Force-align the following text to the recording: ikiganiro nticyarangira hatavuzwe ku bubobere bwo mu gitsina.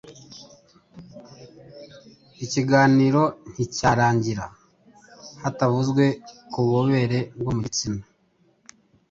ikiganiro 2.45 3.23
nticyarangira 3.51 4.45
hatavuzwe 5.43 6.03
ku 6.51 6.57
bubobere 6.65 7.19
bwo 7.39 7.51
mu 7.55 7.61
gitsina. 7.65 8.03